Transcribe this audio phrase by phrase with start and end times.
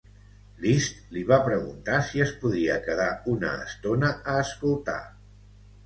[0.61, 5.03] Liszt li va preguntar si es podia quedar una estona a escoltar.